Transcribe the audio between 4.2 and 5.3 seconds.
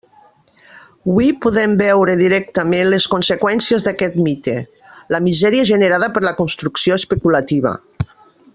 mite: la